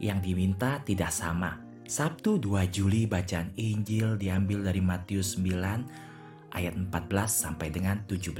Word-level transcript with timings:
yang 0.00 0.20
diminta 0.20 0.80
tidak 0.84 1.12
sama. 1.12 1.60
Sabtu 1.86 2.42
2 2.42 2.66
Juli 2.66 3.06
bacaan 3.06 3.54
Injil 3.54 4.18
diambil 4.18 4.66
dari 4.66 4.82
Matius 4.82 5.38
9 5.38 6.50
ayat 6.50 6.74
14 6.74 6.90
sampai 7.30 7.70
dengan 7.70 8.02
17. 8.10 8.34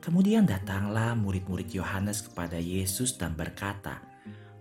Kemudian 0.00 0.48
datanglah 0.48 1.12
murid-murid 1.16 1.72
Yohanes 1.76 2.24
kepada 2.24 2.56
Yesus 2.56 3.16
dan 3.20 3.36
berkata, 3.36 4.00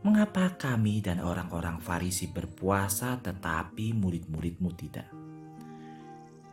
"Mengapa 0.04 0.56
kami 0.56 1.04
dan 1.04 1.24
orang-orang 1.24 1.80
Farisi 1.80 2.28
berpuasa 2.32 3.20
tetapi 3.20 3.96
murid-muridmu 3.96 4.72
tidak?" 4.76 5.08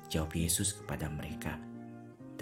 Jawab 0.06 0.34
Yesus 0.38 0.74
kepada 0.78 1.10
mereka, 1.10 1.58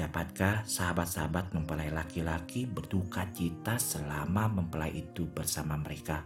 "Dapatkah 0.04 0.68
sahabat-sahabat 0.68 1.56
mempelai 1.56 1.88
laki-laki 1.88 2.68
berduka 2.68 3.24
cita 3.32 3.80
selama 3.80 4.52
mempelai 4.52 4.92
itu 4.92 5.24
bersama 5.24 5.80
mereka? 5.80 6.20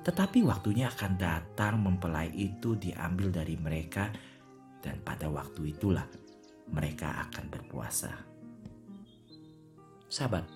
Tetapi 0.00 0.40
waktunya 0.40 0.88
akan 0.88 1.20
datang 1.20 1.84
mempelai 1.84 2.32
itu 2.32 2.72
diambil 2.80 3.28
dari 3.28 3.60
mereka 3.60 4.08
dan 4.80 5.04
pada 5.04 5.28
waktu 5.28 5.76
itulah 5.76 6.08
mereka 6.72 7.28
akan 7.28 7.44
berpuasa." 7.52 8.16
Sahabat, 10.08 10.48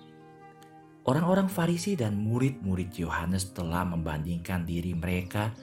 orang-orang 1.05 1.53
Farisi 1.53 1.93
dan 1.93 2.17
murid-murid 2.17 2.97
Yohanes 2.97 3.53
telah 3.53 3.85
membandingkan 3.85 4.65
diri 4.65 4.97
mereka 4.97 5.53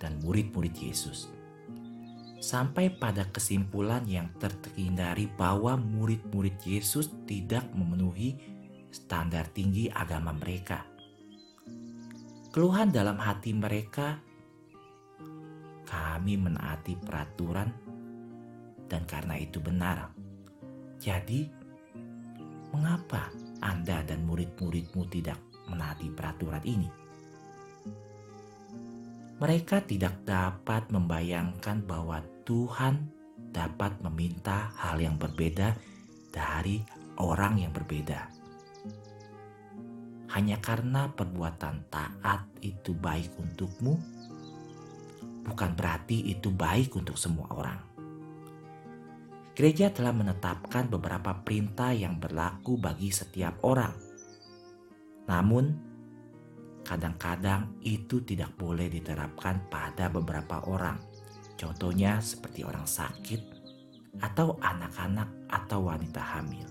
dan 0.00 0.16
murid-murid 0.24 0.72
Yesus. 0.72 1.28
Sampai 2.42 2.90
pada 2.90 3.30
kesimpulan 3.30 4.02
yang 4.10 4.26
terhindari 4.42 5.30
bahwa 5.30 5.78
murid-murid 5.78 6.58
Yesus 6.66 7.14
tidak 7.22 7.62
memenuhi 7.70 8.34
standar 8.90 9.46
tinggi 9.54 9.86
agama 9.86 10.34
mereka. 10.34 10.82
Keluhan 12.50 12.90
dalam 12.90 13.16
hati 13.16 13.54
mereka, 13.54 14.18
kami 15.86 16.34
menaati 16.34 16.98
peraturan 16.98 17.70
dan 18.90 19.06
karena 19.06 19.38
itu 19.38 19.62
benar. 19.62 20.10
Jadi, 20.98 21.62
Mengapa 22.72 23.28
Anda 23.60 24.00
dan 24.00 24.24
murid-muridmu 24.24 25.04
tidak 25.12 25.36
menaati 25.68 26.08
peraturan 26.08 26.64
ini? 26.64 26.88
Mereka 29.36 29.84
tidak 29.84 30.24
dapat 30.24 30.88
membayangkan 30.88 31.84
bahwa 31.84 32.24
Tuhan 32.42 33.08
dapat 33.52 34.02
meminta 34.02 34.70
hal 34.78 34.98
yang 34.98 35.16
berbeda 35.16 35.74
dari 36.30 36.82
orang 37.18 37.62
yang 37.62 37.72
berbeda. 37.74 38.28
Hanya 40.32 40.58
karena 40.64 41.12
perbuatan 41.12 41.92
taat 41.92 42.48
itu 42.64 42.96
baik 42.96 43.36
untukmu, 43.36 43.94
bukan 45.44 45.70
berarti 45.76 46.32
itu 46.32 46.48
baik 46.48 46.96
untuk 46.96 47.20
semua 47.20 47.52
orang 47.52 47.92
gereja 49.52 49.92
telah 49.92 50.16
menetapkan 50.16 50.88
beberapa 50.88 51.44
perintah 51.44 51.92
yang 51.92 52.16
berlaku 52.16 52.80
bagi 52.80 53.12
setiap 53.12 53.60
orang. 53.68 53.92
Namun, 55.28 55.64
kadang-kadang 56.82 57.78
itu 57.84 58.24
tidak 58.24 58.56
boleh 58.56 58.88
diterapkan 58.88 59.68
pada 59.68 60.08
beberapa 60.08 60.64
orang. 60.66 61.11
Contohnya 61.62 62.18
seperti 62.18 62.66
orang 62.66 62.82
sakit 62.82 63.38
atau 64.18 64.58
anak-anak 64.58 65.30
atau 65.46 65.86
wanita 65.86 66.18
hamil. 66.18 66.66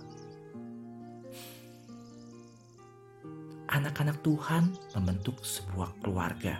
Anak-anak 3.72 4.20
Tuhan 4.20 4.76
membentuk 4.92 5.40
sebuah 5.48 5.96
keluarga. 6.04 6.60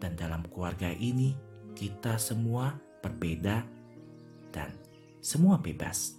Dan 0.00 0.16
dalam 0.16 0.48
keluarga 0.48 0.88
ini 0.88 1.36
kita 1.76 2.16
semua 2.16 2.72
berbeda 3.04 3.60
dan 4.48 4.72
semua 5.20 5.60
bebas. 5.60 6.16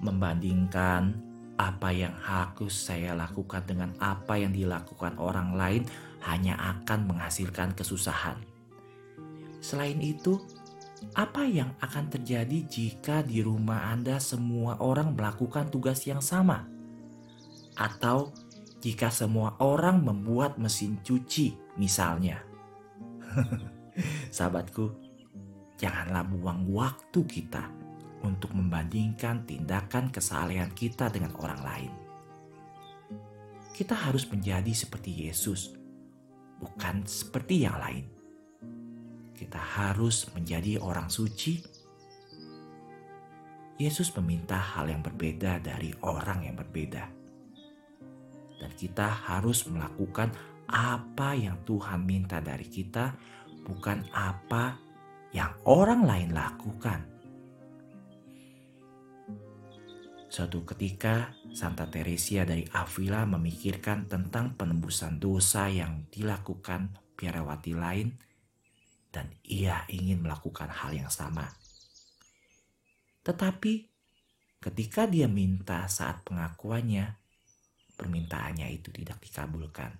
Membandingkan 0.00 1.12
apa 1.60 1.92
yang 1.92 2.16
harus 2.24 2.72
saya 2.72 3.12
lakukan 3.12 3.68
dengan 3.68 3.92
apa 4.00 4.40
yang 4.40 4.56
dilakukan 4.56 5.20
orang 5.20 5.52
lain 5.52 5.84
hanya 6.24 6.56
akan 6.56 7.04
menghasilkan 7.04 7.76
kesusahan. 7.76 8.57
Selain 9.58 9.98
itu, 9.98 10.38
apa 11.14 11.46
yang 11.46 11.74
akan 11.78 12.10
terjadi 12.10 12.58
jika 12.66 13.22
di 13.22 13.42
rumah 13.42 13.90
Anda 13.90 14.18
semua 14.18 14.82
orang 14.82 15.14
melakukan 15.14 15.70
tugas 15.70 16.02
yang 16.06 16.22
sama? 16.22 16.66
Atau 17.78 18.34
jika 18.82 19.10
semua 19.10 19.58
orang 19.62 20.02
membuat 20.02 20.58
mesin 20.58 20.98
cuci, 21.02 21.78
misalnya? 21.78 22.42
Sahabatku, 24.34 24.94
janganlah 25.78 26.26
buang 26.26 26.66
waktu 26.70 27.20
kita 27.26 27.70
untuk 28.22 28.50
membandingkan 28.54 29.46
tindakan 29.46 30.10
kesalehan 30.10 30.74
kita 30.74 31.10
dengan 31.10 31.34
orang 31.38 31.60
lain. 31.62 31.92
Kita 33.70 33.94
harus 33.94 34.26
menjadi 34.26 34.74
seperti 34.74 35.30
Yesus, 35.30 35.70
bukan 36.58 37.06
seperti 37.06 37.62
yang 37.62 37.78
lain. 37.78 38.17
Kita 39.38 39.62
harus 39.62 40.26
menjadi 40.34 40.82
orang 40.82 41.06
suci. 41.06 41.62
Yesus 43.78 44.10
meminta 44.18 44.58
hal 44.58 44.90
yang 44.90 45.06
berbeda 45.06 45.62
dari 45.62 45.94
orang 46.02 46.42
yang 46.42 46.58
berbeda, 46.58 47.04
dan 48.58 48.70
kita 48.74 49.06
harus 49.06 49.70
melakukan 49.70 50.34
apa 50.66 51.38
yang 51.38 51.62
Tuhan 51.62 52.02
minta 52.02 52.42
dari 52.42 52.66
kita, 52.66 53.14
bukan 53.62 54.02
apa 54.10 54.82
yang 55.30 55.54
orang 55.62 56.02
lain 56.02 56.34
lakukan. 56.34 57.06
Suatu 60.26 60.66
ketika, 60.66 61.30
Santa 61.54 61.86
Teresia 61.86 62.42
dari 62.42 62.66
Avila 62.74 63.30
memikirkan 63.30 64.10
tentang 64.10 64.58
penembusan 64.58 65.22
dosa 65.22 65.70
yang 65.70 66.10
dilakukan 66.10 66.98
biarawati 67.14 67.78
lain, 67.78 68.10
dan 69.08 69.32
ia 69.44 69.88
ingin 69.88 70.20
melakukan 70.20 70.68
hal 70.68 70.92
yang 70.92 71.08
sama. 71.08 71.48
Tetapi, 73.24 73.72
ketika 74.60 75.04
dia 75.08 75.28
minta 75.28 75.84
saat 75.88 76.24
pengakuannya, 76.24 77.16
permintaannya 77.98 78.68
itu 78.72 78.94
tidak 78.94 79.20
dikabulkan. 79.20 79.92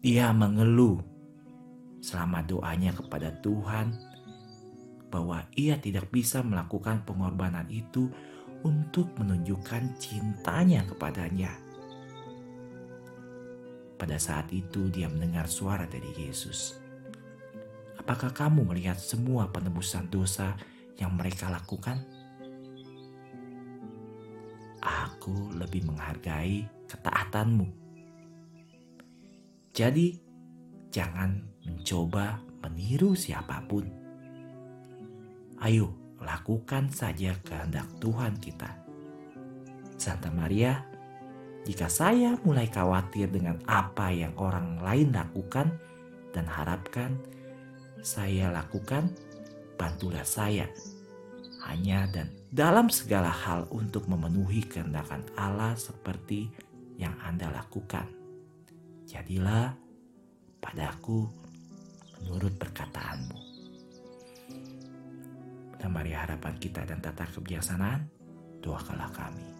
Dia 0.00 0.30
mengeluh 0.30 1.02
selama 2.00 2.42
doanya 2.46 2.94
kepada 2.94 3.34
Tuhan 3.42 3.92
bahwa 5.10 5.46
ia 5.54 5.78
tidak 5.78 6.10
bisa 6.10 6.42
melakukan 6.42 7.02
pengorbanan 7.02 7.66
itu 7.70 8.10
untuk 8.62 9.10
menunjukkan 9.18 9.98
cintanya 9.98 10.82
kepadanya. 10.86 11.52
Pada 13.96 14.20
saat 14.20 14.52
itu 14.52 14.92
dia 14.92 15.08
mendengar 15.08 15.48
suara 15.48 15.88
dari 15.88 16.12
Yesus. 16.12 16.85
Apakah 18.06 18.30
kamu 18.30 18.70
melihat 18.70 18.94
semua 19.02 19.50
penebusan 19.50 20.06
dosa 20.06 20.54
yang 20.94 21.18
mereka 21.18 21.50
lakukan? 21.50 22.06
Aku 24.78 25.50
lebih 25.58 25.90
menghargai 25.90 26.70
ketaatanmu. 26.86 27.66
Jadi, 29.74 30.22
jangan 30.94 31.34
mencoba 31.66 32.38
meniru 32.62 33.18
siapa 33.18 33.58
pun. 33.66 33.90
Ayo, 35.58 35.90
lakukan 36.22 36.86
saja 36.94 37.34
kehendak 37.42 37.90
Tuhan 37.98 38.38
kita. 38.38 38.70
Santa 39.98 40.30
Maria, 40.30 40.78
jika 41.66 41.90
saya 41.90 42.38
mulai 42.46 42.70
khawatir 42.70 43.34
dengan 43.34 43.58
apa 43.66 44.14
yang 44.14 44.30
orang 44.38 44.78
lain 44.78 45.10
lakukan 45.10 45.74
dan 46.30 46.46
harapkan 46.46 47.18
saya 48.04 48.52
lakukan, 48.52 49.12
bantulah 49.76 50.24
saya 50.24 50.68
hanya 51.66 52.06
dan 52.14 52.30
dalam 52.54 52.86
segala 52.86 53.26
hal 53.28 53.66
untuk 53.74 54.06
memenuhi 54.06 54.62
kehendakan 54.62 55.26
Allah 55.34 55.74
seperti 55.74 56.46
yang 56.94 57.12
Anda 57.26 57.50
lakukan. 57.50 58.06
Jadilah 59.06 59.74
padaku 60.62 61.26
menurut 62.22 62.54
perkataanmu. 62.54 63.38
Dan 65.76 65.90
mari 65.92 66.14
harapan 66.14 66.54
kita 66.56 66.86
dan 66.86 67.02
tata 67.02 67.26
kebijaksanaan, 67.28 68.08
doakanlah 68.64 69.10
kami. 69.12 69.55